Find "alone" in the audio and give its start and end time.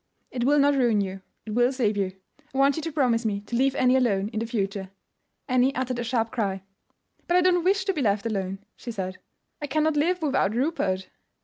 3.97-4.29, 8.25-8.65